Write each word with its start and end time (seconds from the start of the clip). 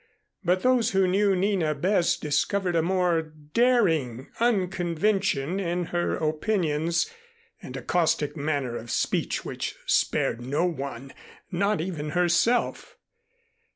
But 0.43 0.63
those 0.63 0.93
who 0.93 1.05
knew 1.07 1.35
Nina 1.35 1.75
best 1.75 2.23
discovered 2.23 2.75
a 2.75 2.81
more 2.81 3.21
daring 3.21 4.31
unconvention 4.39 5.59
in 5.59 5.85
her 5.93 6.15
opinions 6.15 7.07
and 7.61 7.77
a 7.77 7.83
caustic 7.83 8.35
manner 8.35 8.75
of 8.75 8.89
speech 8.89 9.45
which 9.45 9.75
spared 9.85 10.41
no 10.43 10.65
one, 10.65 11.13
not 11.51 11.81
even 11.81 12.09
herself. 12.17 12.97